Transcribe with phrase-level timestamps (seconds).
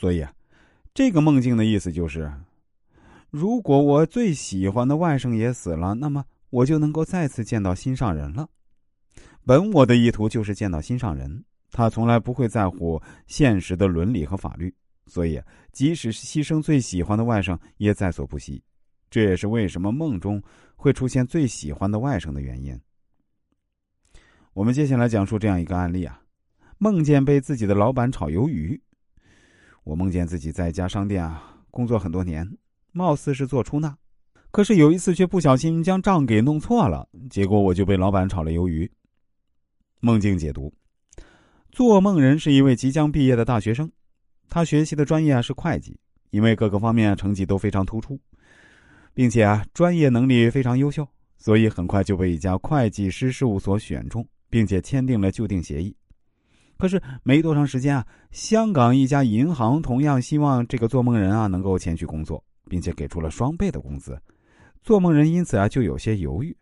[0.00, 0.32] 所以啊，
[0.94, 2.32] 这个梦境的意思就是，
[3.28, 8.48] 如果我最喜欢的外甥也死了，那么我就能够再次见到心上人了。
[9.44, 14.74] 本我的意图就是见到心上人，他从来不会在乎现实的伦理和法律，
[15.06, 15.38] 所以
[15.70, 18.62] 即使是牺牲最喜欢的外甥也在所不惜。
[19.10, 20.42] 这也是为什么梦中
[20.76, 22.80] 会出现最喜欢的外甥的原因。
[24.54, 26.22] 我们接下来讲述这样一个案例啊，
[26.78, 28.80] 梦见被自己的老板炒鱿鱼。
[29.84, 32.48] 我梦见自己在一家商店啊工作很多年，
[32.92, 33.96] 貌似是做出纳，
[34.50, 38.90] 可是有一次却不小心将账给弄错了，结果我就被老板炒了鱿鱼。
[40.00, 40.72] 梦境解读：
[41.70, 43.90] 做梦人是一位即将毕业的大学生，
[44.48, 45.98] 他学习的专业啊是会计，
[46.30, 48.18] 因为各个方面成绩都非常突出。
[49.12, 55.94] 并且啊，专业能力非常优秀，所以很快就被一家会计师事务所选中，并且签订了就定协议。
[56.80, 64.20] 可是没多长时间啊，香港一家银行同样希望这个做梦人啊能够前去工作，并且给出了双倍的工资。
[64.82, 66.56] 做梦人因此啊就有些犹豫。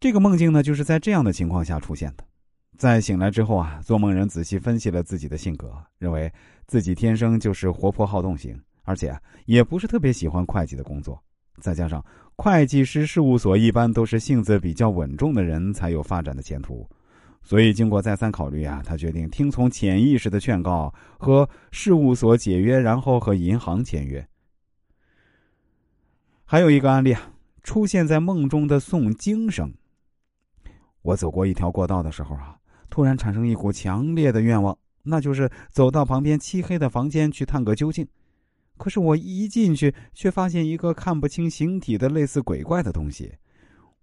[0.00, 2.24] 这个梦境呢，就是在这样的情况下出现的。
[2.78, 6.32] 在醒来之后啊，做梦人仔细分析了自己的性格，认为
[6.66, 8.58] 自己天生就是活泼好动型。
[8.86, 11.18] 而且也不是特别喜欢会计的工作，
[11.58, 12.04] 再加上
[12.36, 16.86] 会计师事务所一般都是性子比较稳重的人才有发展的前途，
[17.44, 24.26] 所以经过再三考虑啊，他决定听从潜意识的劝告，和事务所解约，然后和银行签约。
[26.46, 29.74] 还有一个案例啊，出现在梦中的诵经声。
[31.02, 32.56] 我走过一条过道的时候啊，
[32.88, 38.08] 突然产生一股强烈的愿望，那就是走到旁边漆黑的房间去探个究竟。
[38.78, 43.34] 可是我一进去，却发现一个看不清形体的类似鬼怪的东西，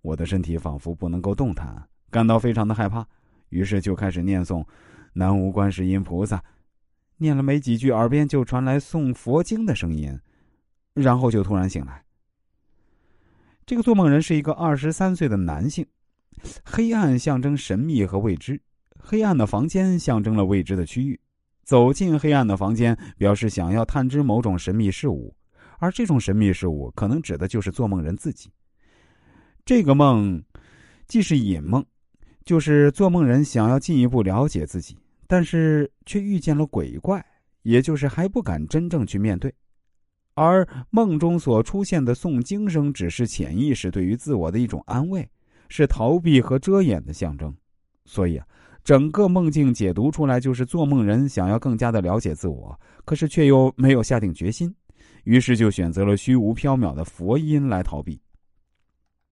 [0.04, 3.08] 我的身体仿佛不能够动弹，感到非常的害怕，
[3.52, 4.66] 于是就开始念诵
[5.14, 6.44] “南无观世音菩萨”，
[7.18, 10.20] 念了没几句，耳边就传来诵佛经的声音，
[10.94, 12.04] 然后就突然醒来。
[13.66, 15.86] 这个做梦人是一个二十三岁的男性，
[16.66, 18.60] 黑暗象征神秘和未知，
[18.98, 21.20] 黑暗的房间象征了未知的区域。
[21.64, 25.34] 走进黑暗的房间，表示想要探知某种神秘事物，
[25.78, 28.52] 而这种神秘事物可能指的就是做梦人自己。
[29.64, 30.44] 这个梦
[31.08, 31.86] 既是隐梦，
[32.46, 34.98] 就是做梦人想要进一步了解自己，
[35.28, 37.26] 但是却遇见了鬼怪，
[37.64, 39.54] 也就是还不敢真正去面对。
[40.34, 45.30] 而梦中所出现的诵经声，只是潜意识对于自我的一种安慰，
[45.70, 47.56] 是逃避和遮掩的象征。
[48.06, 48.46] 所以啊。
[48.84, 52.76] 整个梦境解读出来，就是做梦人想要更加的了解自我，
[53.06, 54.74] 可是却又没有下定决心，
[55.24, 58.20] 于是就选择了虚无缥缈的佛音来逃避。